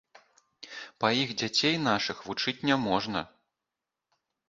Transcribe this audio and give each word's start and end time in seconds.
Па 1.03 1.11
іх 1.25 1.35
дзяцей 1.43 1.75
нашых 1.89 2.17
вучыць 2.31 2.59
няможна. 2.73 3.27